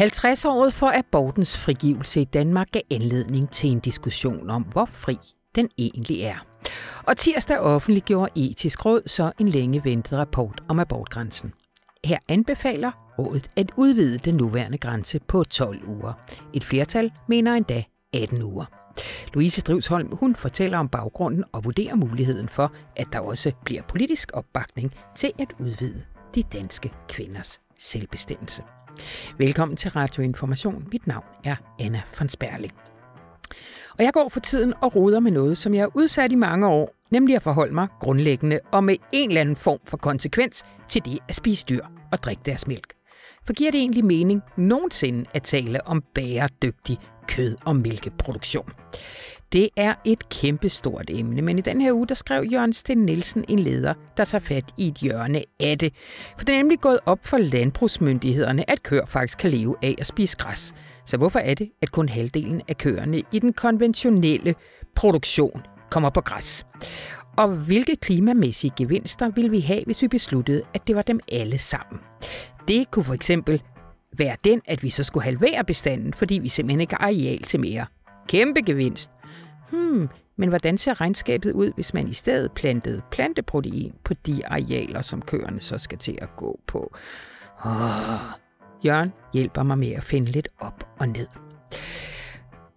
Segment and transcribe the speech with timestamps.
[0.00, 5.18] 50-året for abortens frigivelse i Danmark gav anledning til en diskussion om, hvor fri
[5.54, 6.46] den egentlig er.
[7.06, 11.52] Og tirsdag offentliggjorde Etisk Råd så en længe ventet rapport om abortgrænsen.
[12.04, 16.12] Her anbefaler rådet at udvide den nuværende grænse på 12 uger.
[16.54, 17.82] Et flertal mener endda
[18.14, 18.64] 18 uger.
[19.34, 24.30] Louise Drivsholm hun fortæller om baggrunden og vurderer muligheden for, at der også bliver politisk
[24.34, 26.02] opbakning til at udvide
[26.34, 28.62] de danske kvinders selvbestemmelse.
[29.38, 30.88] Velkommen til Radio Information.
[30.92, 32.72] Mit navn er Anna von Sperling.
[33.98, 36.68] Og jeg går for tiden og roder med noget, som jeg har udsat i mange
[36.68, 41.04] år, nemlig at forholde mig grundlæggende og med en eller anden form for konsekvens til
[41.04, 42.92] det at spise dyr og drikke deres mælk.
[43.46, 48.70] For giver det egentlig mening nogensinde at tale om bæredygtig kød- og mælkeproduktion?
[49.52, 53.44] Det er et kæmpestort emne, men i den her uge, der skrev Jørgen Sten Nielsen
[53.48, 55.92] en leder, der tager fat i et hjørne af det.
[56.38, 60.06] For det er nemlig gået op for landbrugsmyndighederne, at køer faktisk kan leve af at
[60.06, 60.74] spise græs.
[61.06, 64.54] Så hvorfor er det, at kun halvdelen af køerne i den konventionelle
[64.96, 66.66] produktion kommer på græs?
[67.36, 71.58] Og hvilke klimamæssige gevinster vil vi have, hvis vi besluttede, at det var dem alle
[71.58, 72.00] sammen?
[72.68, 73.62] Det kunne for eksempel
[74.18, 77.60] være den, at vi så skulle halvere bestanden, fordi vi simpelthen ikke har areal til
[77.60, 77.86] mere.
[78.28, 79.10] Kæmpe gevinst.
[79.70, 85.02] Hmm, men hvordan ser regnskabet ud, hvis man i stedet plantede planteprotein på de arealer,
[85.02, 86.96] som køerne så skal til at gå på?
[87.64, 88.20] Oh,
[88.84, 91.26] Jørgen hjælper mig med at finde lidt op og ned.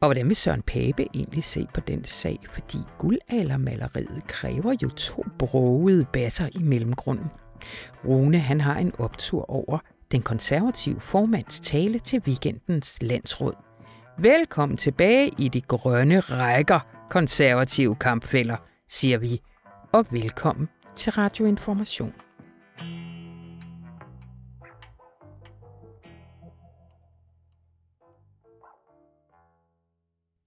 [0.01, 2.39] Og hvordan vil Søren Pape egentlig se på den sag?
[2.51, 7.27] Fordi guldaldermaleriet kræver jo to brogede basser i mellemgrunden.
[8.05, 9.79] Rune han har en optur over
[10.11, 13.68] den konservative formands tale til weekendens landsråd.
[14.21, 18.57] Velkommen tilbage i de grønne rækker, konservative kampfælder,
[18.89, 19.41] siger vi.
[19.93, 22.13] Og velkommen til Radioinformation.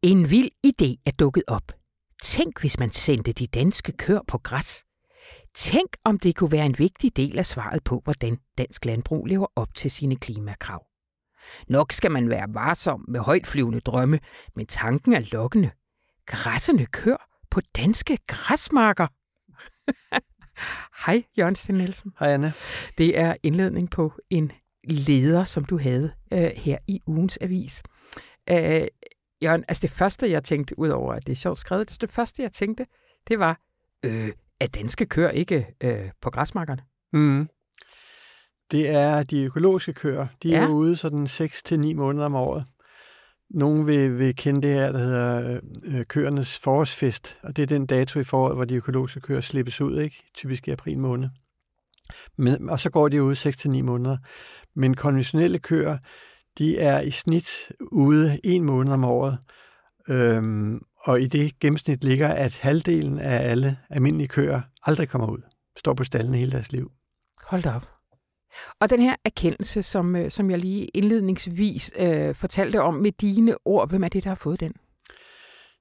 [0.03, 1.73] En vild idé er dukket op.
[2.23, 4.85] Tænk, hvis man sendte de danske køer på græs.
[5.55, 9.47] Tænk, om det kunne være en vigtig del af svaret på, hvordan dansk landbrug lever
[9.57, 10.92] op til sine klimakrav.
[11.69, 14.21] Nok skal man være varsom med højtflyvende drømme,
[14.57, 15.71] men tanken er lokkende.
[16.27, 19.07] Græssende kør på danske græsmarker.
[21.07, 22.13] Hej, Jørgen Sten Nielsen.
[22.19, 22.53] Hej, Anne.
[22.99, 24.53] Det er indledning på en
[24.85, 27.83] leder, som du havde øh, her i ugens avis.
[28.51, 28.87] Øh,
[29.43, 32.53] Jørgen, altså det første, jeg tænkte, udover at det er sjovt skrevet, det, første, jeg
[32.53, 32.87] tænkte,
[33.29, 33.61] det var,
[34.05, 36.83] øh, at danske køer ikke øh, på græsmarkerne.
[37.13, 37.49] Mm.
[38.73, 40.27] Det er de økologiske køer.
[40.43, 40.63] De ja.
[40.63, 42.65] er ude sådan 6-9 måneder om året.
[43.51, 47.87] Nogle vil, vil kende det her, der hedder øh, køernes forårsfest, og det er den
[47.87, 50.23] dato i foråret, hvor de økologiske køer slippes ud, ikke?
[50.35, 51.29] typisk i april måned.
[52.39, 54.17] Men, og så går de ude 6-9 måneder.
[54.75, 55.99] Men konventionelle køer,
[56.59, 59.39] de er i snit ude en måned om året.
[60.09, 65.43] Øhm, og i det gennemsnit ligger, at halvdelen af alle almindelige køer aldrig kommer ud.
[65.79, 66.91] Står på stallen hele deres liv.
[67.47, 68.02] Hold da op.
[68.81, 73.55] Og den her erkendelse, som, øh, som jeg lige indledningsvis øh, fortalte om med dine
[73.65, 74.73] ord, hvem er det, der har fået den?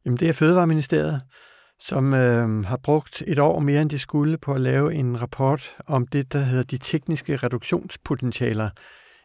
[0.06, 1.22] Jamen, det er Fødevareministeriet,
[1.80, 5.76] som øh, har brugt et år mere, end de skulle, på at lave en rapport
[5.88, 8.70] om det, der hedder de tekniske reduktionspotentialer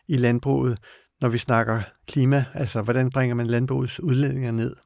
[0.09, 0.79] i landbruget,
[1.21, 4.77] når vi snakker klima, altså hvordan bringer man landbrugets udledninger ned.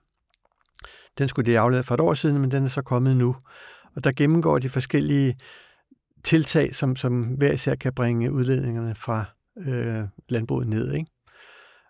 [1.18, 3.36] Den skulle de aflede for et år siden, men den er så kommet nu.
[3.96, 5.36] Og der gennemgår de forskellige
[6.24, 9.24] tiltag, som, som hver især kan bringe udledningerne fra
[9.58, 10.92] øh, landbruget ned.
[10.92, 11.10] Ikke?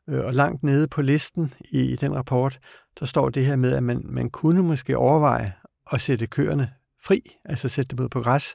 [0.08, 2.58] Øh, og langt nede på listen i, i den rapport,
[3.00, 5.52] der står det her med, at man, man kunne måske overveje
[5.92, 6.72] at sætte køerne
[7.04, 8.54] fri, altså sætte dem ud på græs,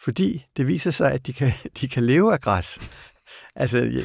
[0.00, 2.90] fordi det viser sig, at de kan, de kan leve af græs.
[3.54, 4.02] altså,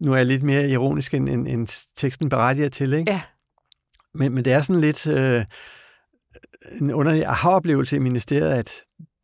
[0.00, 3.12] nu er jeg lidt mere ironisk, end, end, end teksten berettiger til, ikke?
[3.12, 3.22] Ja.
[4.14, 5.44] Men, men det er sådan lidt øh,
[6.80, 8.70] en underlig aha-oplevelse i ministeriet, at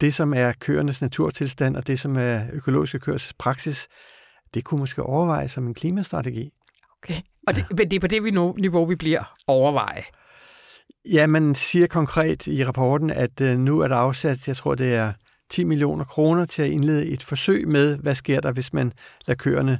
[0.00, 3.88] det, som er køernes naturtilstand, og det, som er økologiske køers praksis,
[4.54, 6.50] det kunne måske overveje som en klimastrategi.
[7.02, 7.20] Okay.
[7.46, 8.22] Og det, men det er på det
[8.58, 10.02] niveau, vi bliver overveje.
[11.12, 14.94] Ja, man siger konkret i rapporten, at øh, nu er der afsat, jeg tror det
[14.94, 15.12] er
[15.50, 18.92] 10 millioner kroner til at indlede et forsøg med, hvad sker der, hvis man
[19.26, 19.78] lader køerne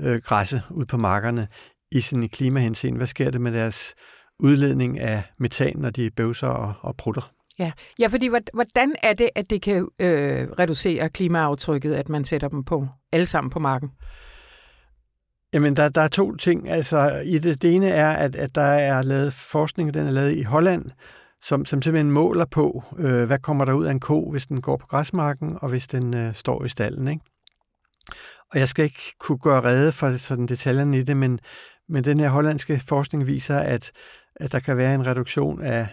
[0.00, 1.48] øh, græsse ud på markerne
[1.92, 2.96] i sin klimahensyn.
[2.96, 3.94] Hvad sker der med deres
[4.38, 7.30] udledning af metan, når de bøvser og, og prutter?
[7.58, 7.72] Ja.
[7.98, 12.64] ja, fordi hvordan er det, at det kan øh, reducere klimaaftrykket, at man sætter dem
[12.64, 13.90] på alle sammen på marken?
[15.52, 16.70] Jamen, der, der er to ting.
[16.70, 20.36] Altså, i det, det ene er, at, at der er lavet forskning, den er lavet
[20.36, 20.84] i Holland,
[21.42, 24.62] som, som simpelthen måler på, øh, hvad kommer der ud af en ko, hvis den
[24.62, 27.08] går på græsmarken, og hvis den øh, står i stallen.
[27.08, 27.24] Ikke?
[28.52, 31.40] Og jeg skal ikke kunne gøre rede for sådan detaljerne i det, men,
[31.88, 33.92] men den her hollandske forskning viser, at,
[34.36, 35.88] at der kan være en reduktion af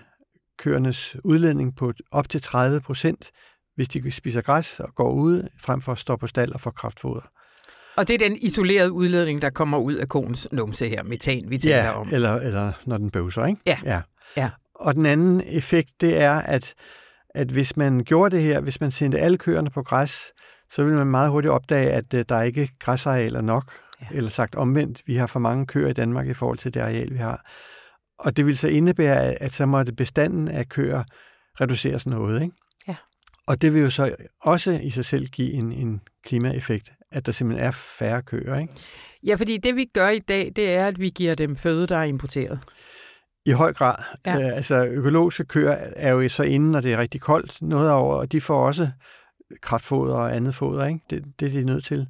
[0.62, 3.32] køernes udledning på op til 30 procent,
[3.76, 6.72] hvis de spiser græs og går ud, frem for at stå på stald og få
[6.72, 7.22] kraftfoder.
[7.96, 11.58] Og det er den isolerede udledning, der kommer ud af konens numse her, metan, vi
[11.58, 12.10] taler ja, om.
[12.12, 13.62] eller, eller når den bøvser, ikke?
[13.66, 13.78] Ja.
[13.86, 14.02] ja.
[14.38, 14.50] ja.
[14.76, 16.74] Og den anden effekt, det er, at,
[17.36, 20.34] at hvis man gjorde det her, hvis man sendte alle køerne på græs,
[20.72, 23.64] så vil man meget hurtigt opdage, at øh, der er ikke græsarealer nok.
[24.02, 24.08] Ja.
[24.12, 27.14] Eller sagt omvendt, vi har for mange køer i Danmark i forhold til det areal,
[27.14, 27.46] vi har.
[28.24, 31.04] Og det vil så indebære, at så måtte bestanden af køer
[31.62, 32.42] reduceres noget.
[32.42, 32.56] Ikke?
[32.88, 32.96] Ja.
[33.48, 37.32] Og det vil jo så også i sig selv give en, en klimaeffekt, at der
[37.32, 38.60] simpelthen er færre køer.
[38.60, 38.74] Ikke?
[39.24, 41.98] Ja, fordi det vi gør i dag, det er, at vi giver dem føde, der
[41.98, 42.60] er importeret.
[43.46, 43.96] I høj grad.
[44.26, 44.40] Ja.
[44.40, 48.16] Øh, altså økologiske køer er jo så inde, når det er rigtig koldt noget over,
[48.16, 48.90] og de får også
[49.62, 50.86] kraftfoder og andet foder.
[50.86, 51.00] Ikke?
[51.10, 52.08] Det, det er de nødt til.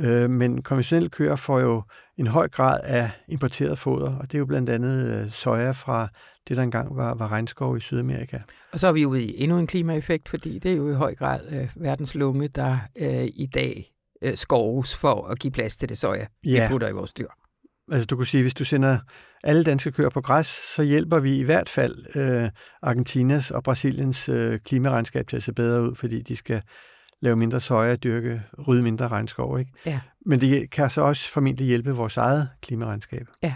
[0.00, 1.82] Øh, men konventionelle køer får jo
[2.16, 6.08] en høj grad af importeret foder, og det er jo blandt andet øh, soja fra
[6.48, 8.38] det, der engang var, var regnskov i Sydamerika.
[8.72, 11.14] Og så er vi ude i endnu en klimaeffekt, fordi det er jo i høj
[11.14, 13.92] grad øh, verdens lunge, der øh, i dag
[14.22, 16.62] øh, skoves for at give plads til det soja, ja.
[16.62, 17.28] vi putter i vores dyr.
[17.92, 18.98] Altså du kunne sige, hvis du sender
[19.44, 22.50] alle danske køer på græs, så hjælper vi i hvert fald øh,
[22.82, 26.62] Argentinas og Brasiliens øh, klimaregnskab til at se bedre ud, fordi de skal
[27.22, 29.58] lave mindre soja, dyrke, rydde mindre regnskov.
[29.58, 29.72] Ikke?
[29.86, 30.00] Ja.
[30.26, 33.26] Men det kan så også formentlig hjælpe vores eget klimaregnskab.
[33.42, 33.54] Ja.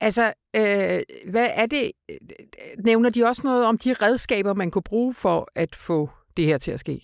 [0.00, 1.00] Altså, øh,
[1.30, 1.92] hvad er det?
[2.84, 6.58] Nævner de også noget om de redskaber, man kunne bruge for at få det her
[6.58, 7.00] til at ske?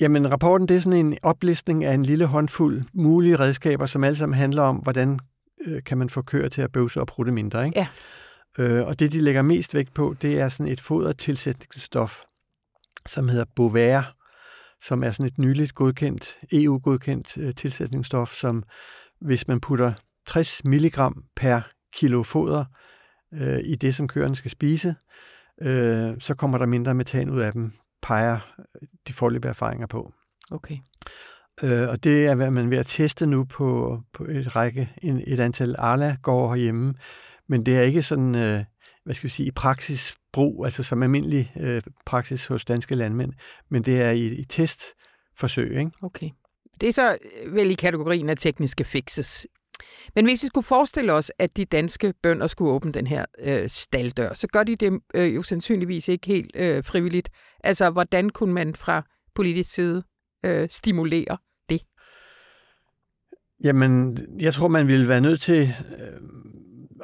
[0.00, 4.16] Jamen, rapporten det er sådan en oplistning af en lille håndfuld mulige redskaber, som alle
[4.16, 5.18] sammen handler om, hvordan
[5.66, 7.66] øh, kan man få køer til at bøvse og prutte mindre.
[7.66, 7.78] Ikke?
[7.78, 7.86] Ja.
[8.58, 12.22] Øh, og det, de lægger mest vægt på, det er sådan et fodertilsætningsstof,
[13.06, 14.02] som hedder Bovaer,
[14.82, 18.64] som er sådan et nyligt godkendt, EU-godkendt øh, tilsætningsstof, som
[19.20, 19.92] hvis man putter
[20.26, 20.92] 60 mg
[21.36, 21.60] per
[21.92, 22.64] kilo foder
[23.34, 24.94] øh, i det, som køerne skal spise,
[25.60, 27.72] øh, så kommer der mindre metan ud af dem,
[28.02, 28.38] peger
[29.08, 30.12] de forløbige erfaringer på.
[30.50, 30.76] Okay.
[31.62, 34.92] Øh, og det er, hvad man er ved at teste nu på, på et række,
[35.02, 36.94] en, et antal arla går herhjemme,
[37.46, 38.64] men det er ikke sådan, øh,
[39.04, 43.32] hvad skal vi sige, i praksis brug, altså som almindelig øh, praksis hos danske landmænd,
[43.70, 45.78] men det er i, i testforsøg.
[45.78, 45.90] Ikke?
[46.02, 46.30] Okay.
[46.80, 49.46] Det er så øh, vel i kategorien af tekniske fixes.
[50.14, 53.68] Men hvis vi skulle forestille os, at de danske bønder skulle åbne den her øh,
[53.68, 57.28] staldør, så gør de det øh, jo sandsynligvis ikke helt øh, frivilligt.
[57.64, 59.02] Altså, hvordan kunne man fra
[59.34, 60.02] politisk side
[60.44, 61.38] øh, stimulere
[61.68, 61.80] det?
[63.64, 65.62] Jamen, jeg tror, man ville være nødt til
[66.00, 66.20] øh,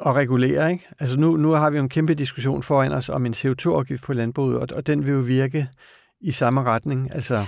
[0.05, 0.71] at regulere.
[0.71, 0.87] Ikke?
[0.99, 4.13] Altså nu, nu har vi jo en kæmpe diskussion foran os om en CO2-afgift på
[4.13, 5.67] landbruget, og, og den vil jo virke
[6.21, 7.13] i samme retning.
[7.13, 7.45] Altså,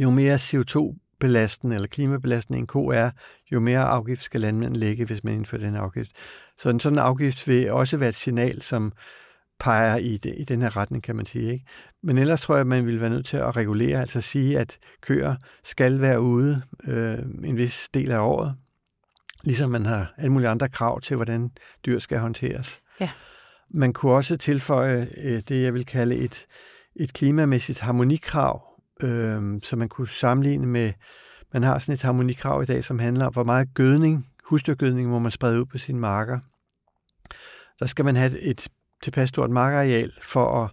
[0.00, 3.10] jo mere CO2-belastende eller klimabelastende en ko er,
[3.52, 6.10] jo mere afgift skal landmanden lægge, hvis man indfører den afgift.
[6.58, 8.92] Så en sådan afgift vil også være et signal, som
[9.60, 11.52] peger i, det, i den her retning, kan man sige.
[11.52, 11.64] Ikke?
[12.02, 14.78] Men ellers tror jeg, at man ville være nødt til at regulere, altså sige, at
[15.00, 18.54] køer skal være ude øh, en vis del af året,
[19.48, 21.50] ligesom man har alle mulige andre krav til, hvordan
[21.86, 22.80] dyr skal håndteres.
[23.00, 23.10] Ja.
[23.70, 26.46] Man kunne også tilføje øh, det, jeg vil kalde et,
[26.96, 30.92] et klimamæssigt harmonikrav, øh, så man kunne sammenligne med,
[31.52, 35.18] man har sådan et harmonikrav i dag, som handler om, hvor meget gødning, husdyrgødning må
[35.18, 36.38] man sprede ud på sine marker.
[37.80, 38.68] Der skal man have et
[39.02, 40.70] tilpas stort markareal for at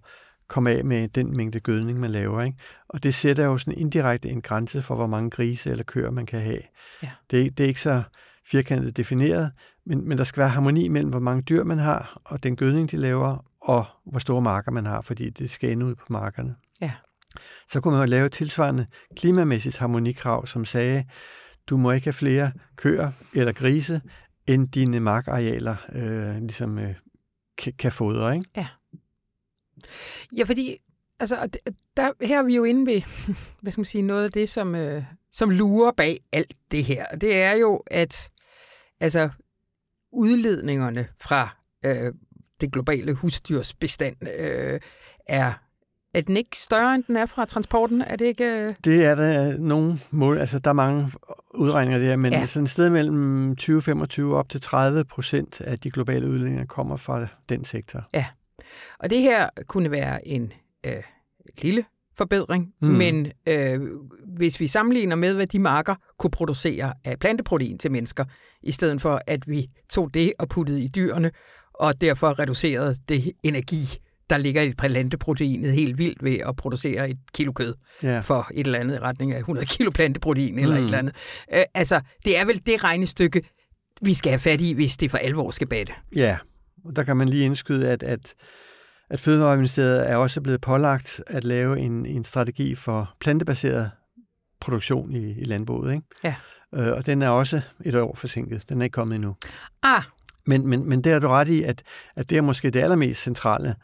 [0.47, 2.41] komme af med den mængde gødning, man laver.
[2.41, 2.57] Ikke?
[2.87, 6.25] Og det sætter jo sådan indirekte en grænse for, hvor mange grise eller køer man
[6.25, 6.61] kan have.
[7.03, 7.09] Ja.
[7.31, 8.03] Det, det er ikke så
[8.51, 9.51] firkantet defineret,
[9.85, 12.91] men, men der skal være harmoni mellem, hvor mange dyr man har, og den gødning,
[12.91, 16.55] de laver, og hvor store marker man har, fordi det skal ende ud på markerne.
[16.81, 16.91] Ja.
[17.71, 18.85] Så kunne man jo lave et tilsvarende
[19.15, 21.05] klimamæssigt harmonikrav, som sagde,
[21.67, 24.01] du må ikke have flere køer eller grise,
[24.47, 26.95] end dine markarealer øh, ligesom øh,
[27.57, 28.35] kan, kan fodre.
[28.35, 28.49] Ikke?
[28.57, 28.67] Ja.
[30.37, 30.77] Ja, fordi
[31.19, 31.49] altså,
[31.97, 33.01] der, her er vi jo inde ved
[33.61, 37.05] hvad skal man sige, noget af det, som, øh, som lurer bag alt det her.
[37.05, 38.29] Det er jo, at
[38.99, 39.29] altså,
[40.11, 41.49] udledningerne fra
[41.85, 42.13] øh,
[42.61, 44.79] det globale husdyrsbestand øh,
[45.27, 45.53] er
[46.15, 48.01] er den ikke større, end den er fra transporten?
[48.01, 48.45] Er det ikke...
[48.45, 48.75] Øh...
[48.83, 50.37] Det er der nogle mål.
[50.37, 51.11] Altså, der er mange
[51.53, 52.45] udregninger der, men ja.
[52.45, 57.27] sådan et sted mellem 20-25 op til 30 procent af de globale udledninger kommer fra
[57.49, 58.01] den sektor.
[58.13, 58.25] Ja,
[58.99, 60.53] og det her kunne være en
[60.85, 61.03] øh,
[61.61, 61.85] lille
[62.17, 62.87] forbedring, mm.
[62.87, 63.79] men øh,
[64.37, 68.25] hvis vi sammenligner med, hvad de marker kunne producere af planteprotein til mennesker,
[68.63, 71.31] i stedet for at vi tog det og puttede i dyrene,
[71.73, 73.97] og derfor reducerede det energi
[74.29, 78.19] der ligger et planteproteinet helt vildt ved at producere et kilo kød Ja.
[78.19, 80.81] for et eller andet i retning af 100 kilo planteprotein eller Mm.
[80.81, 81.15] et eller andet.
[81.53, 83.41] Øh, altså, det er vel det regnestykke,
[84.01, 85.93] vi skal have fat i, hvis det for alvor skal batte.
[86.15, 86.37] Ja,
[86.85, 88.33] og der kan man lige indskyde, at, at,
[89.09, 93.91] at Fødevareministeriet er også blevet pålagt at lave en, en strategi for plantebaseret
[94.59, 95.93] produktion i, i landbruget.
[95.93, 96.05] Ikke?
[96.23, 96.35] Ja.
[96.75, 98.69] Øh, og den er også et år forsinket.
[98.69, 99.35] Den er ikke kommet endnu.
[99.83, 100.03] Ah,
[100.47, 101.83] Men, men, men det har du ret i, at,
[102.15, 103.75] at det er måske det allermest centrale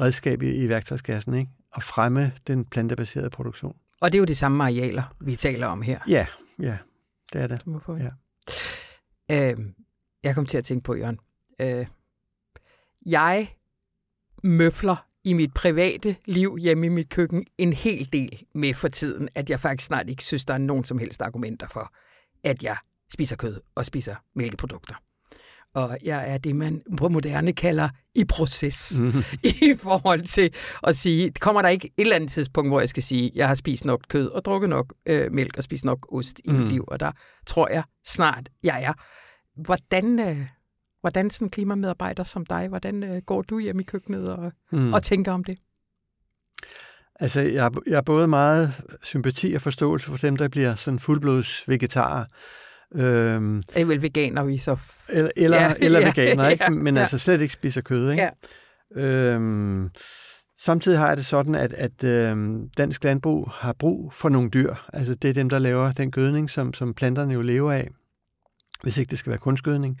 [0.00, 1.50] redskab i, i værktøjskassen, ikke?
[1.76, 3.76] at fremme den plantebaserede produktion.
[4.00, 5.98] og det er jo de samme arealer, vi taler om her.
[6.08, 6.26] Ja,
[6.58, 6.76] ja,
[7.32, 7.64] det er det.
[7.64, 8.08] Du må få Ja.
[9.50, 9.58] øh,
[10.22, 11.18] jeg kom til at tænke på, Jørgen.
[11.60, 11.86] Øh,
[13.06, 13.48] jeg
[14.42, 19.28] møfler i mit private liv hjemme i mit køkken en hel del med for tiden,
[19.34, 21.92] at jeg faktisk snart ikke synes, der er nogen som helst argumenter for,
[22.44, 22.76] at jeg
[23.12, 24.94] spiser kød og spiser mælkeprodukter.
[25.74, 29.12] Og jeg er det, man på moderne kalder i proces Mm.
[29.68, 33.02] i forhold til at sige, kommer der ikke et eller andet tidspunkt, hvor jeg skal
[33.02, 36.40] sige, jeg har spist nok kød og drukket nok øh, mælk og spist nok ost
[36.44, 36.54] i mm.
[36.54, 36.68] mit Mm.
[36.70, 37.12] liv, og der
[37.46, 38.92] tror jeg snart, jeg er.
[39.64, 40.48] Hvordan, øh,
[41.00, 44.92] hvordan sådan en klimamedarbejder som dig, hvordan øh, går du hjem i køkkenet og, mm.
[44.92, 45.58] Og tænker om det?
[47.20, 51.68] Altså, jeg, jeg har både meget sympati og forståelse for dem, der bliver sådan fuldblods
[51.68, 52.24] vegetarer.
[52.94, 54.76] Øhm, Er det vel veganer, vi så...
[55.08, 56.64] Eller eller, Ja, eller ja, veganer, ikke?
[56.64, 57.00] ja, men ja.
[57.00, 58.10] altså slet ikke spiser kød.
[58.10, 58.30] Ikke?
[58.96, 59.02] Ja.
[59.02, 59.90] Øhm,
[60.60, 64.74] samtidig har jeg det sådan, at, at øhm, dansk landbrug har brug for nogle dyr.
[64.92, 67.88] Altså det er dem, der laver den gødning, som, som planterne jo lever af,
[68.82, 70.00] hvis ikke det skal være kunstgødning.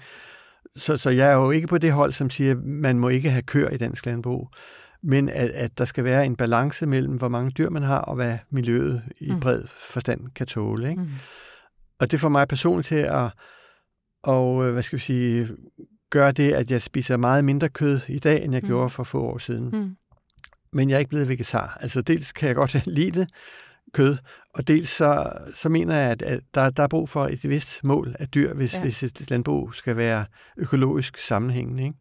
[0.76, 3.30] Så, så jeg er jo ikke på det hold, som siger, at man må ikke
[3.30, 4.48] have køer i dansk landbrug,
[5.02, 8.14] men at, at der skal være en balance mellem, hvor mange dyr man har, og
[8.14, 9.40] hvad miljøet i Mm.
[9.40, 10.90] bred forstand kan tåle.
[10.90, 11.02] Ikke?
[11.02, 11.08] mm.
[12.00, 13.30] Og det får mig personligt til at,
[14.22, 15.48] og, øh, hvad skal vi sige,
[16.10, 18.66] gøre det, at jeg spiser meget mindre kød i dag, end jeg Mm.
[18.66, 18.68] mm.
[18.68, 19.70] gjorde for få år siden.
[19.72, 19.96] Mm.
[20.72, 21.78] Men jeg er ikke blevet vegetar.
[21.80, 23.28] Altså dels kan jeg godt lide det,
[23.94, 24.16] kød,
[24.54, 27.80] og dels så, så mener jeg, at, at der, der er brug for et vist
[27.86, 28.80] mål af dyr, hvis, Ja.
[28.80, 30.24] hvis et landbrug skal være
[30.56, 31.82] økologisk sammenhængende.
[31.84, 31.96] Ikke?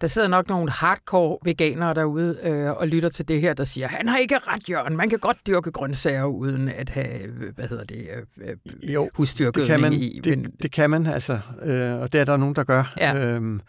[0.00, 3.88] Der sidder nok nogle hardcore veganere derude øh, og lytter til det her, der siger,
[3.88, 4.96] han har ikke ret, Jørgen.
[4.96, 9.10] Man kan godt dyrke grøntsager uden at have, hvad hedder det, øh, øh, Jo, det
[9.14, 10.20] husdyrgødning kan man, i.
[10.24, 12.94] Men, det, det kan man altså, øh, og det er der nogen, der gør.
[12.98, 13.16] Ja.
[13.16, 13.60] Øhm,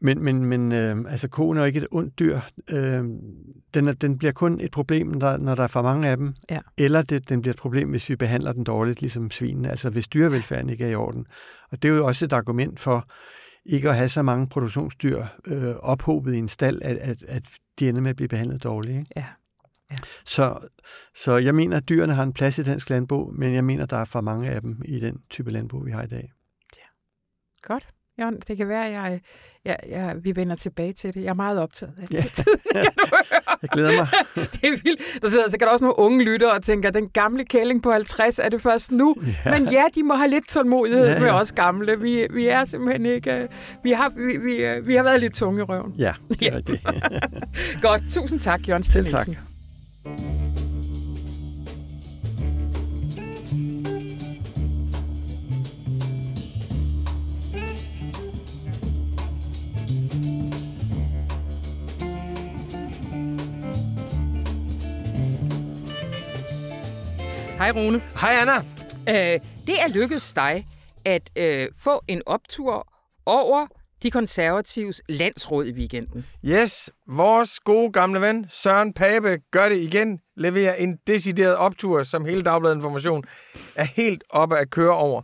[0.00, 2.40] men men, men øh, altså, koen er jo ikke et ondt dyr.
[2.70, 3.04] Øh,
[3.74, 6.34] den, er, den bliver kun et problem, når, når der er for mange af dem.
[6.50, 6.60] Ja.
[6.78, 9.70] Eller det, den bliver et problem, hvis vi behandler den dårligt, ligesom svinene.
[9.70, 11.26] Altså hvis dyrevelfærden ikke er i orden.
[11.70, 13.08] Og det er jo også et argument for
[13.64, 17.42] ikke at have så mange produktionsdyr øh, ophobet i en stald, at, at, at
[17.78, 18.98] de ender med at blive behandlet dårligt.
[18.98, 19.12] Ikke?
[19.16, 19.24] Ja.
[19.90, 19.96] Ja.
[20.24, 20.68] Så,
[21.14, 23.90] så jeg mener, at dyrene har en plads i dansk landbrug, men jeg mener, at
[23.90, 26.32] der er for mange af dem i den type landbrug, vi har i dag.
[27.62, 27.88] Godt.
[28.20, 29.20] Jørgen, det kan være, at jeg,
[29.64, 31.22] jeg, jeg, vi vender tilbage til det.
[31.22, 32.14] Jeg er meget optaget af det.
[32.14, 32.22] Ja.
[32.22, 33.56] for tiden, kan du høre.
[33.62, 34.08] Jeg glæder mig.
[34.52, 35.22] det er vildt.
[35.22, 38.48] Der sidder sikkert også nogle unge lyttere og tænker, den gamle kælling på 50, er
[38.48, 39.16] det først nu?
[39.44, 39.58] Ja.
[39.58, 41.20] Men ja, de må have lidt tålmodighed Ja, ja, ja.
[41.22, 42.00] med os gamle.
[42.00, 43.32] Vi, vi er simpelthen ikke...
[43.32, 43.48] øh,
[43.84, 45.92] Vi har, vi, vi, øh, vi har været lidt tunge i røven.
[45.98, 46.48] Ja, det Ja.
[46.48, 46.86] er rigtigt.
[47.82, 48.02] Godt.
[48.10, 49.26] Tusind tak, Jørgen Selv tak.
[49.28, 50.37] Nielsen.
[67.58, 68.02] Hej Rune.
[68.20, 68.56] Hej Anna.
[69.08, 70.66] Øh, det er lykkedes dig
[71.04, 72.88] at øh, få en optur
[73.26, 73.66] over
[74.02, 76.26] de konservatives landsråd i weekenden.
[76.44, 80.20] Yes, vores gode gamle ven Søren Pape gør det igen.
[80.36, 83.24] Leverer en decideret optur, som hele Dagbladet Information
[83.76, 85.22] er helt oppe at køre over.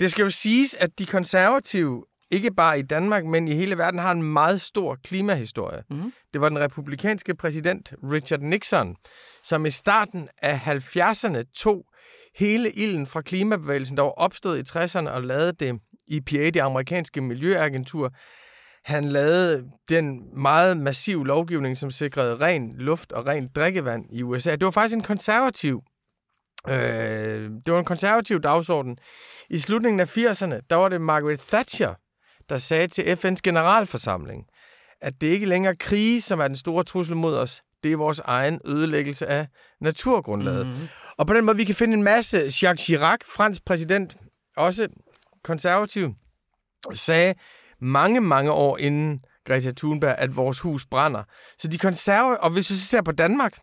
[0.00, 4.00] Det skal jo siges, at de konservative, ikke bare i Danmark, men i hele verden,
[4.00, 5.82] har en meget stor klimahistorie.
[5.90, 6.12] Mhm.
[6.32, 8.96] Det var den republikanske præsident Richard Nixon,
[9.44, 11.84] som i starten af 70'erne tog
[12.36, 17.20] hele ilden fra klimabevægelsen, der var opstået i 60'erne, og lavede det EPA, det amerikanske
[17.20, 18.12] miljøagentur,
[18.84, 24.50] han lavede den meget massiv lovgivning, som sikrede ren luft og ren drikkevand i USA.
[24.50, 25.82] Det var faktisk en konservativ
[26.68, 28.98] øh, det var en konservativ dagsorden.
[29.50, 31.94] I slutningen af 80'erne, der var det Margaret Thatcher,
[32.48, 34.44] der sagde til FN's generalforsamling,
[35.00, 37.62] at det ikke længere er krige, som er den store trussel mod os.
[37.82, 39.46] Det er vores egen ødelæggelse af
[39.80, 40.66] naturgrundlaget.
[40.66, 40.88] Mm.
[41.18, 42.38] Og på den måde, vi kan finde en masse.
[42.38, 44.16] Jacques Chirac, fransk præsident,
[44.56, 44.88] også
[45.44, 46.14] konservativ,
[46.92, 47.34] sagde
[47.80, 51.22] mange, mange år inden Greta Thunberg, at vores hus brænder.
[51.58, 53.58] Så de konservative, og hvis vi så ser på Danmark,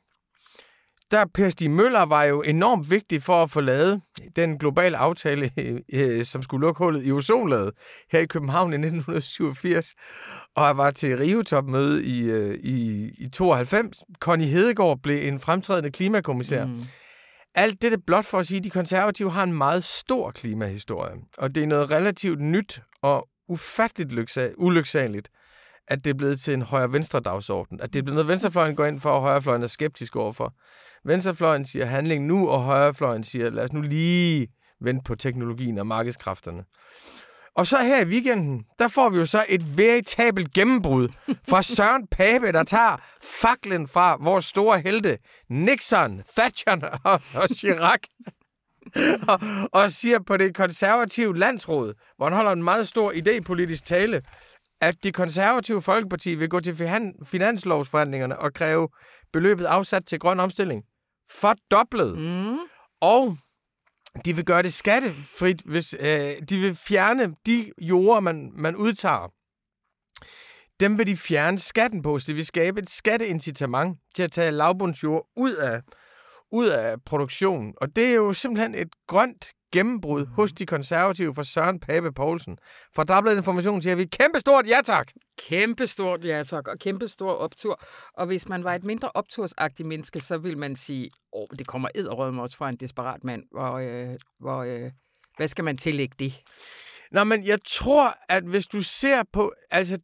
[1.12, 4.02] der Per Stig Møller var jo enormt vigtig for at få lavet
[4.36, 5.52] den globale aftale,
[5.94, 7.72] øh, som skulle lukke hullet i ozonlaget
[8.12, 9.94] her i København i 1987.
[10.56, 13.98] Og jeg var til Rio-topmøde i, øh, i, i 92.
[14.20, 16.66] Connie Hedegaard blev en fremtrædende klimakommissær.
[16.66, 16.82] Mm.
[17.56, 21.16] Alt det er blot for at sige, at de konservative har en meget stor klimahistorie.
[21.38, 25.30] Og det er noget relativt nyt og ufatteligt ulyksaligt,
[25.90, 27.82] at det er blevet til en højre-venstre dagsorden.
[27.82, 30.54] At det er blevet noget, venstrefløjen går ind for, og højrefløjen er skeptisk overfor.
[31.06, 34.48] Venstrefløjen siger handling nu, og højrefløjen siger, lad os nu lige
[34.82, 36.64] vente på teknologien og markedskræfterne.
[37.56, 41.08] Og så her i weekenden, der får vi jo så et veritabelt gennembrud
[41.50, 42.98] fra Søren Pape, der tager
[43.42, 45.18] faklen fra vores store helte,
[45.50, 48.00] Nixon, Thatcher og, og Chirac.
[49.28, 49.40] og,
[49.72, 54.22] og siger på det konservative landsråd, hvor han holder en meget stor idépolitisk tale,
[54.82, 56.76] at det konservative Folkeparti vil gå til
[57.26, 58.90] finanslovsforhandlingerne og kræve
[59.34, 60.84] beløbet afsat til grøn omstilling
[61.30, 62.18] fordoblet.
[62.20, 62.58] Mm.
[63.02, 63.38] Og
[64.26, 69.34] de vil gøre det skattefrit, hvis øh, de vil fjerne de jorder, man, man udtager.
[70.80, 74.52] Dem vil de fjerne skatten på, så de vil skabe et skatteincitament til at tage
[74.52, 75.82] lavbundsjord ud af,
[76.52, 77.74] ud af produktionen.
[77.78, 80.32] Og det er jo simpelthen et grønt gennembrud mm.
[80.32, 82.58] hos de konservative for Søren Pape Poulsen.
[82.96, 85.12] For der er blevet information til, at vi kæmpe stort ja tak.
[85.38, 87.82] Kæmpe stort ja tak, og kæmpe stor optur.
[88.14, 91.90] Og hvis man var et mindre optursagtigt menneske, så vil man sige, åh, det kommer
[91.96, 93.44] edderrød også fra en desperat mand.
[93.52, 94.92] Hvor, øh, hvor, øh,
[95.38, 96.42] hvad skal man tillægge det?
[97.12, 99.98] Nå, men jeg tror, at hvis du ser på, altså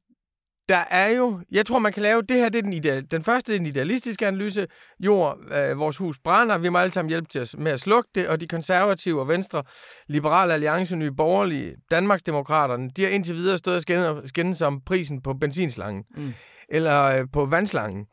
[0.69, 3.23] der er jo, jeg tror, man kan lave, det her, det er den, ideal, den
[3.23, 4.67] første, det er den idealistiske analyse.
[4.99, 8.09] Jord, øh, vores hus brænder, vi må alle sammen hjælpe til at, med at slukke
[8.15, 9.63] det, og de konservative og venstre,
[10.07, 13.75] Liberale Alliance, Nye Borgerlige, Danmarksdemokraterne, de har indtil videre stået
[14.07, 16.33] og skændes om prisen på benzinslangen, mm.
[16.69, 18.05] eller øh, på vandslangen.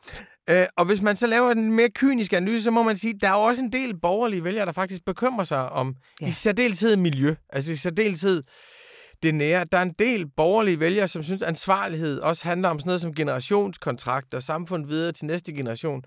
[0.49, 3.21] Øh, og hvis man så laver en mere kynisk analyse, så må man sige, at
[3.21, 6.27] der er også en del borgerlige vælgere, der faktisk bekymrer sig om ja.
[6.27, 8.43] i særdeleshed miljø, altså i særdeleshed
[9.23, 9.65] det nære.
[9.71, 13.01] Der er en del borgerlige vælgere, som synes, at ansvarlighed også handler om sådan noget
[13.01, 16.03] som generationskontrakt og samfund videre til næste generation.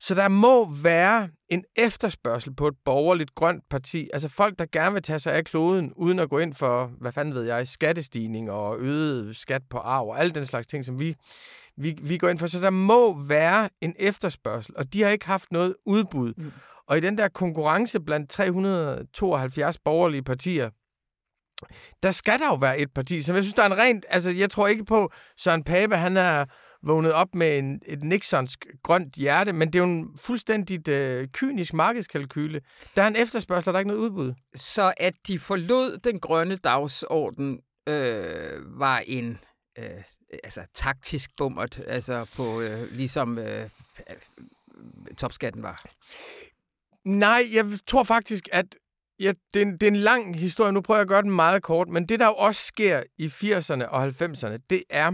[0.00, 4.10] Så der må være en efterspørgsel på et borgerligt grønt parti.
[4.12, 7.12] Altså folk, der gerne vil tage sig af kloden, uden at gå ind for, hvad
[7.12, 11.00] fanden ved jeg, skattestigning og øget skat på arv og alle den slags ting, som
[11.00, 11.14] vi,
[11.76, 12.46] vi, vi går ind for.
[12.46, 16.32] Så der må være en efterspørgsel, og de har ikke haft noget udbud.
[16.36, 16.52] Mm.
[16.86, 20.70] Og i den der konkurrence blandt 372 borgerlige partier,
[22.02, 24.06] der skal der jo være et parti, som jeg synes, der er en rent...
[24.08, 26.44] Altså, jeg tror ikke på, Søren Pape, han er
[26.82, 31.28] vågnet op med en, et Nixonsk grønt hjerte, men det er jo en fuldstændigt øh,
[31.28, 32.60] kynisk markedskalkyle.
[32.96, 34.34] Der er en efterspørgsel, der er ikke noget udbud.
[34.54, 39.38] Så at de forlod den grønne dagsorden, øh, var en
[39.78, 40.02] øh,
[40.44, 43.68] altså, taktisk bummert, altså på øh, ligesom øh,
[45.18, 45.84] topskatten var?
[47.04, 48.76] Nej, jeg tror faktisk, at
[49.24, 50.72] Ja, det er, en, det er en lang historie.
[50.72, 51.88] Nu prøver jeg at gøre den meget kort.
[51.88, 55.12] Men det, der jo også sker i 80'erne og 90'erne, det er,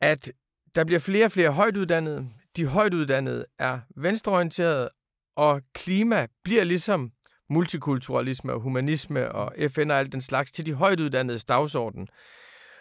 [0.00, 0.32] at
[0.74, 2.28] der bliver flere og flere højtuddannede.
[2.56, 4.90] De højtuddannede er venstreorienterede,
[5.36, 7.10] og klima bliver ligesom
[7.50, 12.08] multikulturalisme og humanisme og FN og alt den slags til de højtuddannedes dagsorden.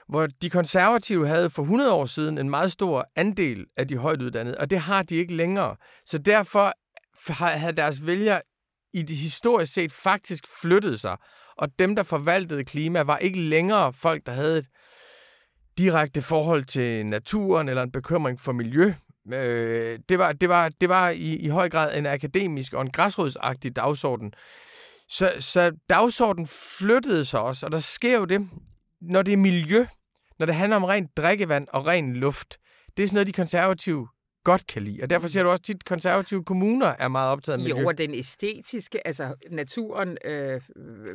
[0.08, 4.58] Hvor de konservative havde for 100 år siden en meget stor andel af de højtuddannede,
[4.58, 5.76] og det har de ikke længere.
[6.06, 6.74] Så derfor
[7.44, 8.42] havde deres vælgere
[8.98, 11.18] i det historisk set faktisk flyttede sig,
[11.58, 14.68] og dem, der forvaltede klima, var ikke længere folk, der havde et
[15.78, 18.94] direkte forhold til naturen eller en bekymring for miljø.
[19.34, 22.92] Øh, det var, det var, det var i, i høj grad en akademisk og en
[22.92, 24.34] græsrodsagtig dagsorden.
[25.10, 28.50] Så, så dagsordenen flyttede sig også, og der sker jo det,
[29.02, 29.86] når det er miljø,
[30.40, 32.58] når det handler om rent drikkevand og ren luft.
[32.98, 34.08] Det er sådan noget, de konservative
[34.48, 35.00] godt kan lide.
[35.04, 37.82] Og derfor ser du også tit, at konservative kommuner er meget optaget af miljø.
[37.82, 40.62] Jo, og den æstetiske, altså naturen, øh,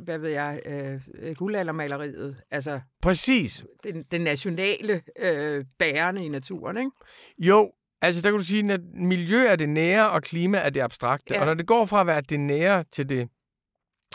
[0.03, 2.81] hvad ved jeg, øh, guldaldermaleriet, altså...
[3.03, 3.65] Præcis.
[3.85, 6.91] Den, den nationale øh, bærende i naturen, ikke?
[7.39, 10.81] Jo, altså der kan du sige, at miljø er det nære, og klima er det
[10.81, 11.35] abstrakte.
[11.35, 11.41] Ja.
[11.41, 13.29] Og når det går fra at være det nære til det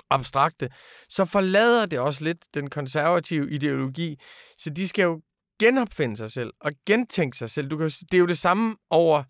[0.09, 0.69] abstrakte,
[1.09, 4.19] så forlader det også lidt den konservative ideologi.
[4.57, 5.21] Så de skal jo
[5.59, 7.67] genopfinde sig selv og gentænke sig selv.
[7.67, 9.23] Du kan, det er jo det samme over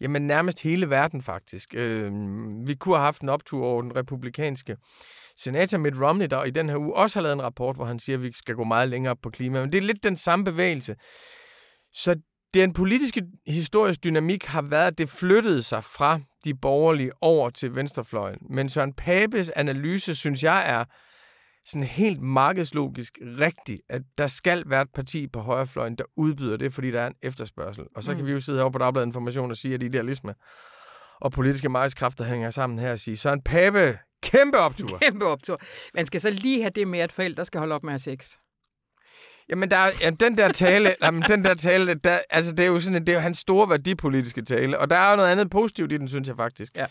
[0.00, 1.74] jamen, nærmest hele verden, faktisk.
[1.74, 2.12] Øh,
[2.66, 4.76] vi kunne have haft en optur over den republikanske
[5.36, 7.98] senator Mitt Romney, der i den her uge også har lavet en rapport, hvor han
[7.98, 9.60] siger, at vi skal gå meget længere på klima.
[9.60, 10.96] Men det er lidt den samme bevægelse.
[11.92, 12.16] Så
[12.54, 17.74] den politiske historisk dynamik har været, at det flyttede sig fra de borgerlige over til
[17.74, 18.38] venstrefløjen.
[18.50, 20.84] Men Søren Papes analyse, synes jeg, er,
[21.66, 26.72] sådan helt markedslogisk rigtigt, at der skal være et parti på højrefløjen, der udbyder det,
[26.72, 27.84] fordi der er en efterspørgsel.
[27.96, 28.16] Og så mm.
[28.16, 30.34] kan vi jo sidde herovre på Dagbladet Information og sige, at det idealisme.
[31.20, 34.98] og politiske markedskræfter hænger sammen her og sige, så en Pape, kæmpe optur.
[34.98, 35.60] Kæmpe optur.
[35.94, 38.16] Man skal så lige have det med, at forældre skal holde op med at have
[38.16, 38.36] sex.
[39.48, 42.66] Jamen, der er, ja, den der tale, jamen, den der tale, der, altså, det er
[42.66, 45.50] jo sådan, det er jo hans store værdipolitiske tale, og der er jo noget andet
[45.50, 46.76] positivt i den, synes jeg faktisk.
[46.76, 46.86] Ja.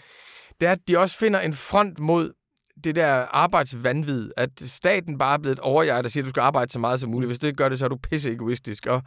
[0.61, 2.33] Det er, at de også finder en front mod
[2.83, 6.41] det der arbejdsvandvid, at staten bare er blevet et overjeg, der siger, at du skal
[6.41, 7.29] arbejde så meget som muligt.
[7.29, 8.85] Hvis du ikke gør det, så er du pisse egoistisk.
[8.85, 9.03] Og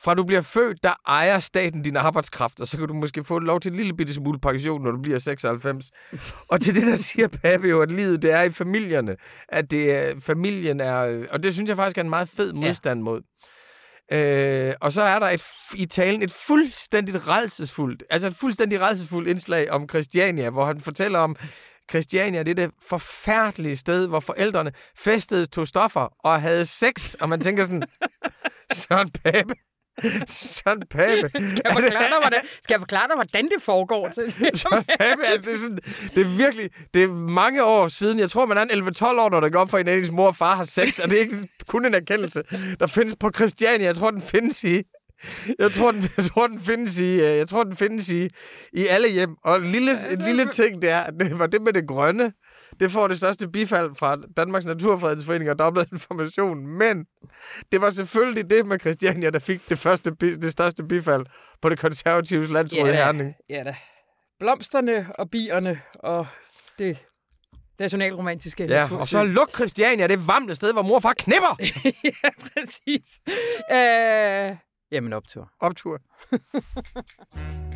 [0.00, 3.38] fra du bliver født, der ejer staten din arbejdskraft, og så kan du måske få
[3.38, 5.90] lov til en lille bitte smule pension, når du bliver 96.
[6.50, 9.16] og til det, der siger Pape jo, at livet det er i familierne.
[9.48, 11.26] At det er, familien er...
[11.30, 13.04] Og det synes jeg faktisk er en meget fed modstand ja.
[13.04, 13.20] mod.
[14.12, 15.42] Øh, og så er der et,
[15.74, 21.18] i talen et fuldstændigt redselsfuldt, altså et fuldstændig redselsfuldt indslag om Christiania, hvor han fortæller
[21.18, 21.36] om,
[21.90, 27.28] Christiania, det er det forfærdelige sted, hvor forældrene festede, tog stoffer og havde sex, og
[27.28, 27.82] man tænker sådan,
[28.80, 29.54] Søren Pape,
[30.26, 31.30] Søren Pape.
[31.30, 34.10] Skal jeg forklare dig, hvordan, skal jeg forklare dig, hvordan det foregår?
[34.62, 35.78] Søren Pape, altså det er, sådan,
[36.14, 39.30] det er virkelig, det er mange år siden, jeg tror, man er en 11-12 år,
[39.30, 41.22] når det går op for en ens mor og far har sex, og det er
[41.22, 42.42] ikke kun en erkendelse,
[42.80, 43.86] der findes på Christiania.
[43.86, 44.82] Jeg tror, den findes i
[45.58, 48.28] jeg tror, den, jeg tror, den findes i, øh, jeg tror, den findes i,
[48.72, 49.36] i alle hjem.
[49.44, 52.32] Og en lille, en lille ting, det er, det var det med det grønne.
[52.80, 56.66] Det får det største bifald fra Danmarks Naturfredningsforening og dobbelt information.
[56.66, 57.04] Men
[57.72, 61.26] det var selvfølgelig det med Christiania, der fik det, første, det største bifald
[61.62, 63.34] på det konservative landsråd ja, i Herning.
[63.50, 63.76] Ja da.
[64.40, 66.26] Blomsterne og bierne og
[66.78, 66.98] det
[67.78, 68.98] nationalromantiske Ja, natur.
[68.98, 71.56] og så luk Christiania, det varmte sted, hvor mor og far knipper!
[72.24, 73.20] ja, præcis.
[73.72, 74.56] Øh,
[74.90, 75.50] Jamen optur.
[75.60, 76.00] Optur.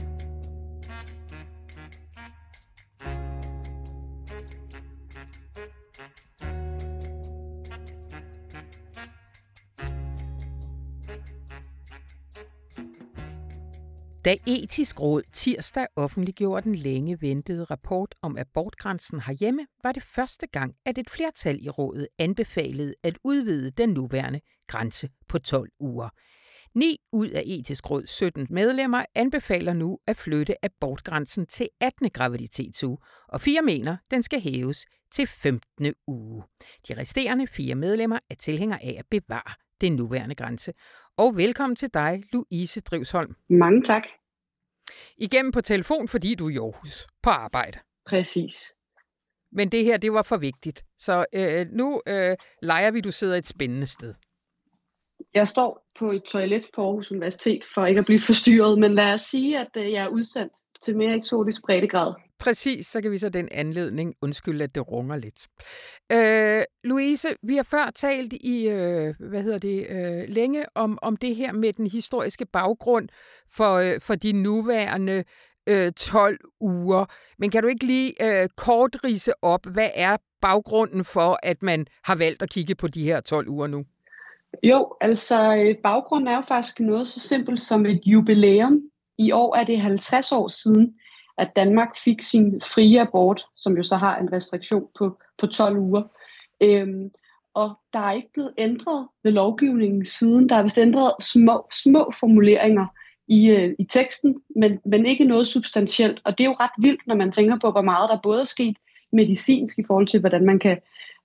[14.24, 20.46] Da Etisk Råd tirsdag offentliggjorde den længe ventede rapport om abortgrænsen herhjemme, var det første
[20.46, 26.08] gang, at et flertal i rådet anbefalede at udvide den nuværende grænse på 12 uger.
[26.74, 32.10] 9 ud af etisk råd 17 medlemmer anbefaler nu at flytte abortgrænsen til 18.
[32.10, 35.94] graviditetsuge, og fire mener, den skal hæves til 15.
[36.06, 36.42] uge.
[36.88, 40.72] De resterende fire medlemmer er tilhængere af at bevare den nuværende grænse.
[41.16, 43.34] Og velkommen til dig, Louise Drivsholm.
[43.48, 44.02] Mange tak.
[45.16, 47.78] Igennem på telefon, fordi du er i Aarhus på arbejde.
[48.06, 48.72] Præcis.
[49.52, 50.84] Men det her, det var for vigtigt.
[50.98, 54.14] Så øh, nu øh, leger vi, du sidder et spændende sted.
[55.34, 59.12] Jeg står på et toilet på Aarhus Universitet for ikke at blive forstyrret, men lad
[59.14, 62.14] os sige, at øh, jeg er udsendt til mere eksotisk breddegrad.
[62.38, 65.48] Præcis, så kan vi så den anledning undskylde, at det runger lidt.
[66.12, 71.16] Øh, Louise, vi har før talt i, øh, hvad hedder det, øh, længe om, om
[71.16, 73.08] det her med den historiske baggrund
[73.50, 75.24] for, øh, for de nuværende
[75.68, 77.04] øh, 12 uger.
[77.38, 81.86] Men kan du ikke lige øh, kort rise op, hvad er baggrunden for, at man
[82.04, 83.84] har valgt at kigge på de her 12 uger nu?
[84.62, 88.80] Jo, altså øh, baggrunden er jo faktisk noget så simpelt som et jubilæum.
[89.18, 90.94] I år er det 50 år siden,
[91.38, 95.78] at Danmark fik sin frie abort, som jo så har en restriktion på, på 12
[95.78, 96.02] uger.
[96.60, 97.10] Øhm,
[97.54, 100.48] og der er ikke blevet ændret ved lovgivningen siden.
[100.48, 102.86] Der er vist ændret små, små formuleringer
[103.28, 106.20] i, øh, i teksten, men, men ikke noget substantielt.
[106.24, 108.44] Og det er jo ret vildt, når man tænker på, hvor meget der både er
[108.44, 108.76] sket
[109.12, 110.78] medicinsk i forhold til, hvordan man kan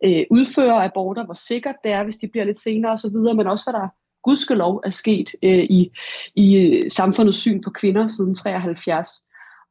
[0.06, 3.65] øh, udføre aborter, hvor sikkert det er, hvis de bliver lidt senere osv., men også
[3.65, 3.88] hvad der
[4.23, 5.91] gudskelov er sket øh, i,
[6.36, 9.08] i øh, samfundets syn på kvinder siden 73.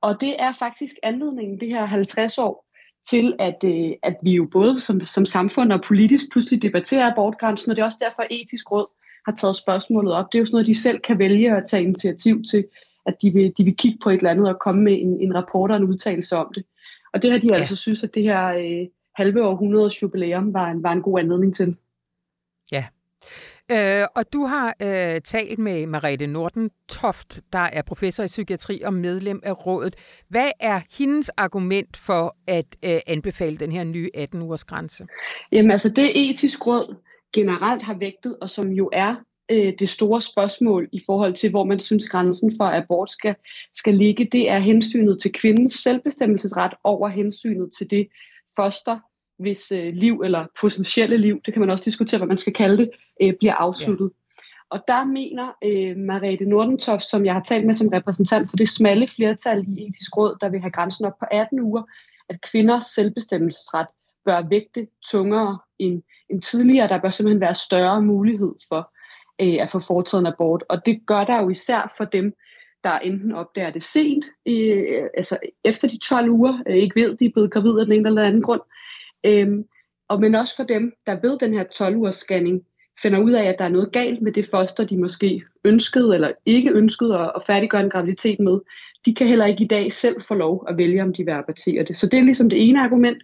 [0.01, 2.67] Og det er faktisk anledningen, det her 50 år,
[3.11, 7.71] til at, øh, at vi jo både som, som samfund og politisk pludselig debatterer abortgrænsen,
[7.71, 8.87] og det er også derfor, at etisk råd
[9.27, 10.33] har taget spørgsmålet op.
[10.33, 12.65] Det er jo sådan noget, de selv kan vælge at tage initiativ til,
[13.07, 15.35] at de vil, de vil kigge på et eller andet og komme med en, en
[15.35, 16.65] rapport og en udtalelse om det.
[17.17, 17.57] Og det har de ja.
[17.57, 21.55] altså synes, at det her øh, halve århundredes jubilæum var en, var en god anledning
[21.55, 21.77] til.
[22.73, 22.85] Ja.
[23.73, 28.95] Øh, og du har øh, talt med Marete Nordentoft, der er professor i psykiatri og
[28.95, 29.97] medlem af rådet.
[30.29, 35.07] Hvad er hendes argument for at øh, anbefale den her nye 18-ugers grænse?
[35.53, 36.95] Jamen altså det etisk råd
[37.35, 39.15] generelt har vægtet, og som jo er
[39.51, 43.35] øh, det store spørgsmål i forhold til, hvor man synes grænsen for abort skal,
[43.75, 48.09] skal ligge, det er hensynet til kvindens selvbestemmelsesret over hensynet til det
[48.57, 48.99] foster,
[49.39, 52.77] hvis øh, liv eller potentielle liv, det kan man også diskutere, hvad man skal kalde
[52.77, 52.91] det,
[53.23, 54.11] øh, bliver afsluttet.
[54.15, 54.21] Ja.
[54.71, 58.69] Og der mener øh, Marete Nordentoft, som jeg har talt med som repræsentant for det
[58.69, 61.83] smalle flertal i etisk råd, der vil have grænsen op på 18 uger,
[62.29, 63.87] at kvinders selvbestemmelsesret
[64.25, 66.89] bør vægte tungere end, end tidligere.
[66.89, 68.96] Der bør simpelthen være større mulighed for
[69.40, 70.64] øh, at få foretaget en abort.
[70.68, 72.33] Og det gør der jo især for dem,
[72.85, 77.25] der enten opdager det sent, øh, altså efter de 12 uger, øh, ikke ved, de
[77.25, 78.61] er blevet gravide af den ene eller anden grund,
[79.25, 79.64] øh,
[80.09, 82.62] og men også for dem, der ved den her 12-ugers scanning,
[83.03, 86.33] finder ud af, at der er noget galt med det foster, de måske ønskede eller
[86.46, 88.61] ikke ønskede at, at færdiggøre en graviditet med,
[89.07, 91.85] de kan heller ikke i dag selv få lov at vælge, om de vil abortere
[91.85, 91.96] det.
[91.96, 93.22] Så det er ligesom det ene argument.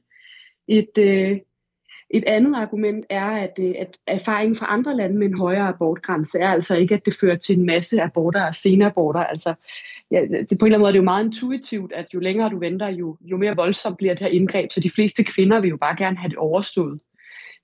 [0.68, 1.38] Et, øh,
[2.12, 6.38] et andet argument er, at, øh, at erfaringen fra andre lande med en højere abortgrænse
[6.38, 9.20] er altså ikke, at det fører til en masse aborter og senaborter.
[9.20, 9.54] Altså,
[10.10, 10.20] ja,
[10.50, 12.58] det, på en eller anden måde er det jo meget intuitivt, at jo længere du
[12.58, 14.72] venter, jo, jo mere voldsomt bliver det her indgreb.
[14.72, 17.00] Så de fleste kvinder vil jo bare gerne have det overstået.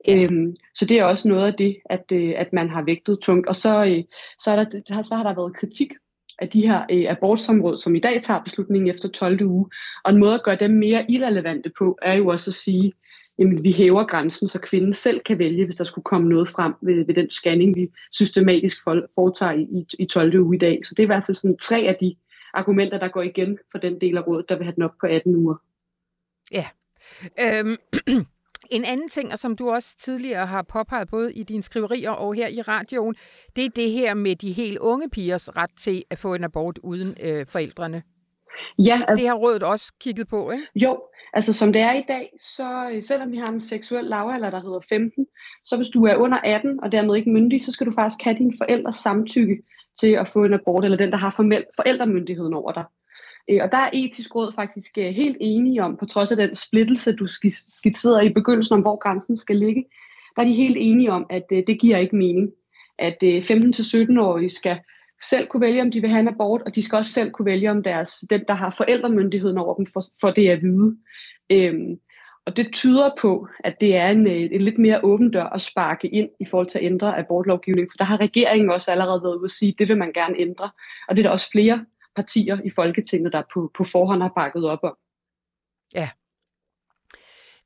[0.06, 0.22] Ja.
[0.22, 3.46] Øhm, så det er også noget af det, at, øh, at man har vægtet tungt.
[3.46, 4.04] Og så, øh,
[4.38, 5.92] så, er der, så har der været kritik
[6.38, 9.42] af de her øh, abortsområder, som i dag tager beslutningen efter 12.
[9.42, 9.66] uge.
[10.04, 12.92] Og en måde at gøre dem mere irrelevante på, er jo også at sige,
[13.38, 16.74] jamen vi hæver grænsen, så kvinden selv kan vælge, hvis der skulle komme noget frem
[16.83, 20.40] ved, ved den scanning, vi systematisk foretager i, i 12.
[20.40, 20.79] uge i dag.
[20.85, 22.16] Så det er i hvert fald sådan tre af de
[22.55, 25.07] argumenter, der går igen for den del af rådet, der vil have den op på
[25.07, 25.57] 18 uger.
[26.53, 26.66] Ja.
[27.40, 27.77] Øhm,
[28.70, 32.35] En anden ting, og som du også tidligere har påpeget både i dine skriverier og
[32.35, 33.14] her i radioen,
[33.57, 36.79] det er det her med de helt unge pigers ret til at få en abort
[36.79, 38.03] uden øh, forældrene.
[38.79, 40.66] Ja, altså, det har rådet også kigget på, ikke?
[40.75, 41.01] Jo,
[41.33, 44.61] altså som det er i dag, så øh, selvom vi har en seksuel lavalder, der
[44.61, 45.27] hedder 15,
[45.64, 48.38] så hvis du er under 18 og dermed ikke myndig, så skal du faktisk have
[48.38, 49.57] dine forældres samtykke
[50.01, 52.85] til at få en abort, eller den, der har formelt forældremyndigheden over dig.
[53.51, 56.55] Øh, og der er etisk råd faktisk øh, helt enige om, på trods af den
[56.55, 57.27] splittelse, du
[57.68, 59.85] skitserede i begyndelsen om, hvor grænsen skal ligge,
[60.37, 62.51] der er de helt enige om, at det giver ikke mening,
[62.99, 64.79] at 15-17-årige skal
[65.22, 67.46] selv kunne vælge, om de vil have en abort, og de skal også selv kunne
[67.46, 70.96] vælge, om deres, den, der har forældremyndigheden over dem, for, for det at vide.
[71.50, 72.00] Øhm,
[72.46, 75.61] og det tyder på, at det er en, øh, en lidt mere åben dør at
[75.61, 79.37] sparke ind i forhold til at ændre abortlovgivningen, for der har regeringen også allerede været
[79.37, 80.70] ude at sige, at det vil man gerne ændre.
[81.09, 84.64] Og det er der også flere partier i Folketinget, der på, på forhånd har bakket
[84.64, 84.96] op om.
[85.94, 86.09] Ja.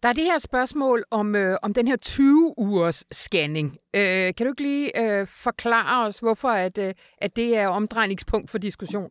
[0.02, 3.78] Der er det her spørgsmål om, øh, om den her 20-ugers scanning.
[3.96, 8.50] Øh, kan du ikke lige øh, forklare os, hvorfor at, øh, at det er omdrejningspunkt
[8.50, 9.10] for diskussion?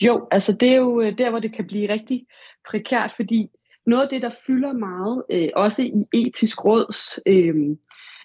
[0.00, 2.26] Jo, altså det er jo øh, der, hvor det kan blive rigtig
[2.70, 3.48] prekært, fordi
[3.86, 7.54] noget af det, der fylder meget, øh, også i etisk råds øh,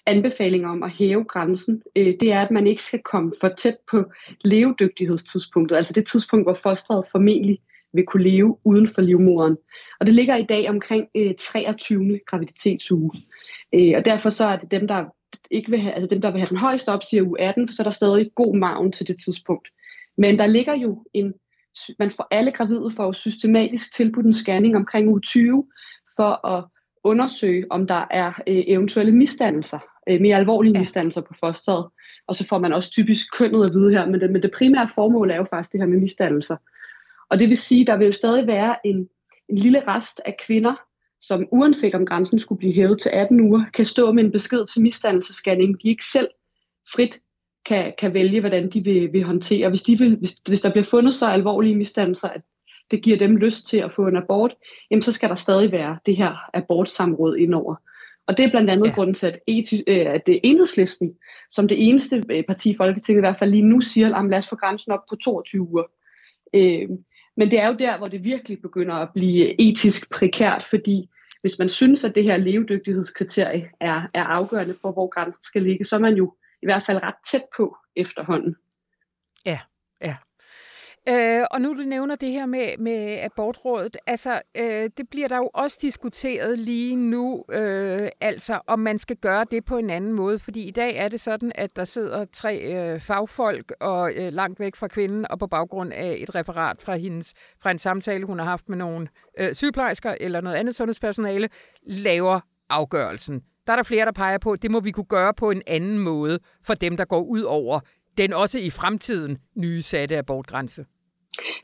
[0.06, 3.76] anbefalinger om at hæve grænsen, øh, det er, at man ikke skal komme for tæt
[3.90, 4.04] på
[4.44, 7.60] levedygtighedstidspunktet, altså det tidspunkt, hvor fosteret formentlig
[7.96, 9.56] vil kunne leve uden for livmoderen.
[10.00, 12.20] Og det ligger i dag omkring øh, 23.
[12.26, 13.10] graviditetsuge.
[13.74, 15.04] Øh, og derfor så er det dem, der
[15.50, 17.72] ikke vil have, altså dem, der vil have den højeste op, siger uge 18, for
[17.72, 19.68] så er der stadig god maven til det tidspunkt.
[20.18, 21.34] Men der ligger jo en,
[21.98, 25.64] man får alle gravide får systematisk tilbudt en scanning omkring uge 20,
[26.16, 26.64] for at
[27.04, 29.78] undersøge, om der er øh, eventuelle misdannelser
[30.08, 30.78] øh, mere alvorlige ja.
[30.78, 31.86] misdannelser på fosteret.
[32.28, 34.88] Og så får man også typisk kønnet at vide her, men det, men det primære
[34.94, 36.56] formål er jo faktisk det her med misdannelser.
[37.30, 39.08] Og det vil sige, der vil jo stadig være en,
[39.48, 40.74] en lille rest af kvinder,
[41.20, 44.66] som uanset om grænsen skulle blive hævet til 18 uger, kan stå med en besked
[44.66, 46.28] til misdannelsescanning, de ikke selv
[46.92, 47.20] frit
[47.66, 49.68] kan, kan vælge, hvordan de vil, vil håndtere.
[49.68, 52.40] Hvis, de vil, hvis, hvis der bliver fundet så alvorlige misdannelser, at
[52.90, 54.54] det giver dem lyst til at få en abort,
[54.90, 57.76] jamen så skal der stadig være det her abortsamråd indover.
[58.26, 58.92] Og det er blandt andet ja.
[58.92, 61.14] grunden til, at, eti, øh, at det er enhedslisten,
[61.50, 64.38] som det eneste øh, parti i Folketinget i hvert fald lige nu siger, at lad
[64.38, 65.84] os få grænsen op på 22 uger.
[66.54, 66.88] Øh,
[67.36, 71.58] men det er jo der, hvor det virkelig begynder at blive etisk prekært, fordi hvis
[71.58, 75.96] man synes, at det her levedygtighedskriterie er, er afgørende for, hvor grænsen skal ligge, så
[75.96, 78.56] er man jo i hvert fald ret tæt på efterhånden.
[79.46, 79.60] Ja,
[80.00, 80.16] ja.
[81.08, 85.36] Øh, og nu du nævner det her med, med abortrådet, altså øh, det bliver der
[85.36, 90.12] jo også diskuteret lige nu, øh, altså om man skal gøre det på en anden
[90.12, 94.32] måde, fordi i dag er det sådan, at der sidder tre øh, fagfolk og øh,
[94.32, 98.26] langt væk fra kvinden, og på baggrund af et referat fra hendes fra en samtale,
[98.26, 101.48] hun har haft med nogle øh, sygeplejersker eller noget andet sundhedspersonale,
[101.82, 102.40] laver
[102.70, 103.42] afgørelsen.
[103.66, 105.62] Der er der flere, der peger på, at det må vi kunne gøre på en
[105.66, 107.80] anden måde for dem, der går ud over
[108.18, 110.84] den også i fremtiden nye satte abortgrænse.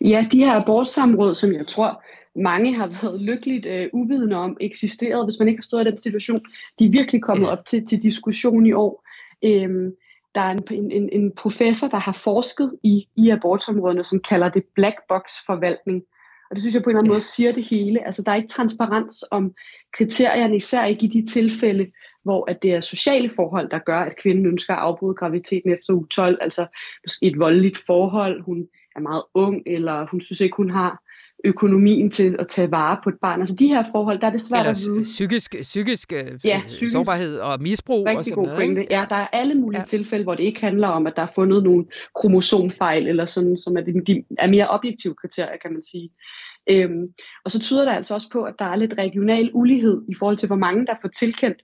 [0.00, 2.02] Ja, de her abortsamråd, som jeg tror
[2.36, 5.96] mange har været lykkeligt øh, uvidende om eksisterede, hvis man ikke har stået i den
[5.96, 6.40] situation,
[6.78, 9.08] de er virkelig kommet op til, til diskussion i år.
[9.44, 9.92] Øhm,
[10.34, 14.64] der er en, en, en professor, der har forsket i, i abortsområderne, som kalder det
[14.74, 16.02] black box forvaltning.
[16.50, 18.06] Og det synes jeg på en eller anden måde siger det hele.
[18.06, 19.54] Altså der er ikke transparens om
[19.92, 21.86] kriterierne, især ikke i de tilfælde,
[22.22, 25.94] hvor at det er sociale forhold, der gør, at kvinden ønsker at afbryde graviditeten efter
[25.94, 26.38] uge 12.
[26.40, 26.66] Altså
[27.22, 31.02] et voldeligt forhold, hun er meget ung, eller hun synes ikke, hun har
[31.44, 33.40] økonomien til at tage vare på et barn.
[33.40, 35.04] Altså de her forhold, der er det svært Eller at vide.
[35.04, 36.92] psykisk, psykisk, øh, Ja, øh, psykisk.
[36.92, 38.56] sårbarhed og misbrug og Rigtig sådan god noget.
[38.58, 38.86] pointe.
[38.90, 39.84] Ja, der er alle mulige Ja.
[39.86, 43.76] tilfælde, hvor det ikke handler om, at der er fundet nogle kromosomfejl, eller sådan, som
[43.76, 46.10] er, de er mere objektive kriterier, kan man sige.
[46.70, 47.02] Øhm,
[47.44, 50.36] og så tyder det altså også på, at der er lidt regional ulighed i forhold
[50.36, 51.58] til, hvor mange der får tilkendt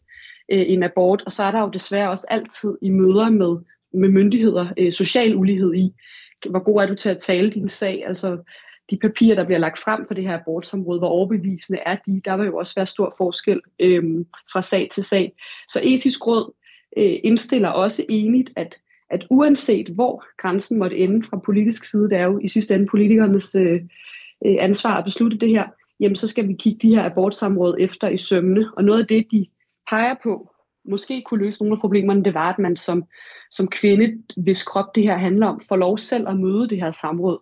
[0.52, 3.56] øh, en abort, og så er der jo desværre også altid i møder med,
[4.00, 5.92] med myndigheder øh, social ulighed i,
[6.50, 8.38] hvor god er du til at tale din sag, altså
[8.90, 12.36] de papirer, der bliver lagt frem for det her abortsområde, hvor overbevisende er de, der
[12.36, 15.32] vil jo også være stor forskel øhm, fra sag til sag.
[15.68, 16.52] Så etisk råd
[16.96, 18.76] øh, indstiller også enigt, at,
[19.10, 22.86] at uanset hvor grænsen måtte ende fra politisk side, det er jo i sidste ende
[22.86, 23.80] politikernes øh,
[24.46, 25.68] øh, ansvar at beslutte det her,
[26.00, 28.70] jamen så skal vi kigge de her abortsamråd efter i sømne.
[28.76, 29.46] Og noget af det, de
[29.90, 30.50] peger på,
[30.90, 33.04] måske kunne løse nogle af problemerne, det var, at man som,
[33.50, 36.92] som kvinde, hvis krop det her handler om, får lov selv at møde det her
[36.92, 37.38] samråd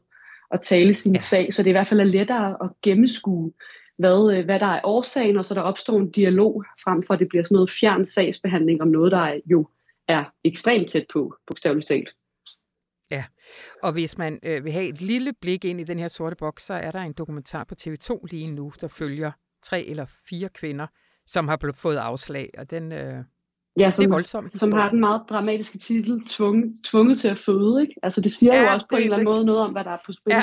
[0.51, 1.17] og tale sin Ja.
[1.17, 1.21] ja.
[1.21, 3.53] sag, så det i hvert fald er lettere at gennemskue,
[3.99, 7.21] hvad, øh, hvad der er årsagen, og så der opstår en dialog, frem for at
[7.21, 9.69] det bliver sådan noget fjern sagsbehandling om noget, der er, jo
[10.09, 12.09] er ekstremt tæt på, bogstaveligt talt.
[13.83, 16.63] Og hvis man øh, vil have et lille blik ind i den her sorte boks,
[16.63, 19.33] så er der en dokumentar på TV2 lige nu, der følger
[19.63, 20.87] tre eller fire kvinder,
[21.27, 23.25] som har fået afslag, og den, øh,
[23.77, 24.59] det Ja, er som, voldsomt.
[24.59, 27.83] som har den meget dramatiske titel, tvunget, tvunget til at føde.
[27.83, 27.95] Ikke?
[28.03, 29.73] Altså det siger Ja, jo også på det- en eller anden det- måde noget om,
[29.73, 30.33] hvad der er på spil.
[30.33, 30.43] Ja,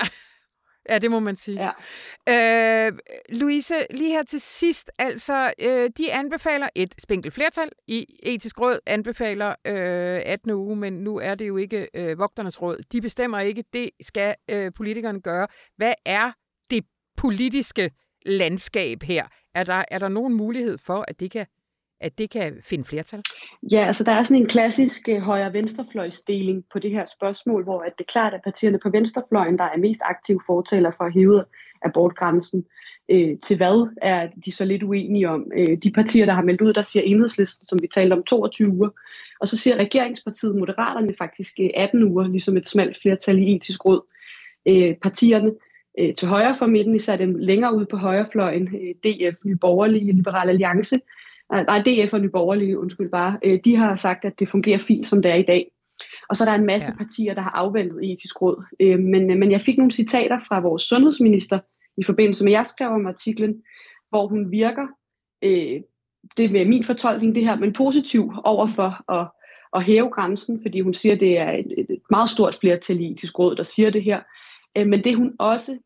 [0.89, 1.71] ja, det må man sige.
[2.27, 2.87] Ja.
[2.87, 2.93] Øh,
[3.29, 8.79] Louise, lige her til sidst, altså, øh, de anbefaler et spinkelt flertal i etisk råd,
[8.87, 10.51] anbefaler øh, 18.
[10.51, 12.77] uge, men nu er det jo ikke øh, vogternes råd.
[12.91, 15.47] De bestemmer ikke, det skal øh, politikerne gøre.
[15.77, 16.31] Hvad er
[16.69, 16.85] det
[17.17, 17.91] politiske
[18.25, 19.27] landskab her?
[19.55, 21.45] Er der, er der nogen mulighed for, at det kan,
[21.99, 23.21] at det kan finde flertal?
[23.71, 27.93] Ja, altså der er sådan en klassisk øh, højre-venstrefløjsdeling på det her spørgsmål, hvor at
[27.97, 31.43] det er klart, at partierne på venstrefløjen, der er mest aktive fortaler for at hæve
[31.81, 32.65] abortgrænsen,
[33.09, 35.51] øh, til hvad er de så lidt uenige om.
[35.57, 38.69] Øh, de partier, der har meldt ud, der siger enhedslisten, som vi talte om, 22
[38.69, 38.89] uger,
[39.39, 43.85] og så siger regeringspartiet Moderaterne faktisk øh, 18 uger, ligesom et smalt flertal i etisk
[43.85, 44.01] råd.
[44.65, 45.51] Øh, partierne
[45.99, 50.11] øh, til højre for midten, især dem længere ude på højrefløjen, øh, DF, Nye Borgerlige,
[50.11, 50.99] Liberal Alliance,
[51.61, 55.07] nej, DF og Nye Borgerlige, undskyld bare, øh, de har sagt, at det fungerer fint,
[55.07, 55.71] som det er i dag.
[56.29, 56.93] Og så er der en masse Ja.
[56.93, 57.03] ja.
[57.03, 58.63] partier, der har afventet etisk råd.
[58.79, 61.59] Øh, men, men jeg fik nogle citater fra vores sundhedsminister
[61.97, 63.61] i forbindelse med, at jeg skrev om artiklen,
[64.09, 64.87] hvor hun virker,
[65.41, 65.81] øh,
[66.37, 69.27] det er min fortolkning det her, men positiv over for at,
[69.75, 73.11] at hæve grænsen, fordi hun siger, at det er et, et meget stort flertal i
[73.11, 74.21] etisk råd, der siger det her.
[74.77, 75.77] Øh, men det hun også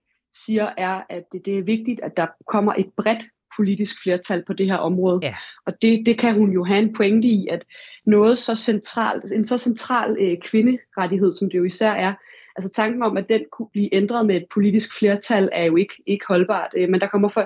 [0.45, 3.23] siger er, at det, det er vigtigt, at der kommer et bredt
[3.57, 5.19] politisk flertal på det her område.
[5.23, 5.35] Ja.
[5.65, 7.65] Og det, det kan hun jo have en pointe i, at
[8.05, 12.13] noget så centralt, en så central øh, kvinderettighed, som det jo især er,
[12.55, 15.93] altså tanken om, at den kunne blive ændret med et politisk flertal, er jo ikke,
[16.05, 16.71] ikke holdbart.
[16.77, 17.45] Øh, men der kommer, for,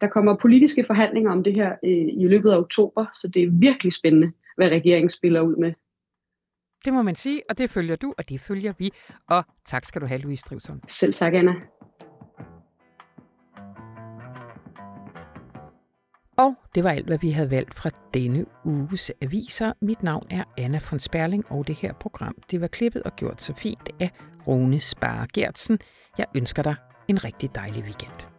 [0.00, 3.48] der kommer politiske forhandlinger om det her øh, i løbet af oktober, så det er
[3.50, 5.72] virkelig spændende, hvad regeringen spiller ud med.
[6.84, 8.90] Det må man sige, og det følger du, og det følger vi.
[9.28, 10.80] Og tak skal du have, Louise Drivsson.
[10.88, 11.54] Selv tak, Anna.
[16.38, 19.72] Og det var alt, hvad vi havde valgt fra denne uges aviser.
[19.80, 23.42] Mit navn er Anna von Sperling, og det her program det var klippet og gjort
[23.42, 24.10] så fint af
[24.46, 25.78] Rune Spare Gertsen.
[26.18, 26.74] Jeg ønsker dig
[27.08, 28.31] en rigtig dejlig weekend.